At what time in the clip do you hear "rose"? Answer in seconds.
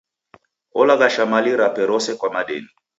1.85-2.15